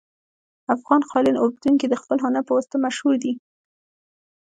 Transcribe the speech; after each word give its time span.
افغان 0.75 1.01
قالین 1.11 1.37
اوبدونکي 1.43 1.85
د 1.89 1.95
خپل 2.01 2.17
هنر 2.25 2.41
په 2.45 2.51
واسطه 2.57 2.77
مشهور 2.85 3.15
دي 3.23 3.33